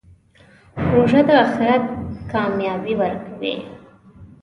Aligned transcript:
روژه 0.89 1.21
د 1.27 1.29
آخرت 1.43 1.83
کامیابي 2.31 2.93
ورکوي. 3.01 3.55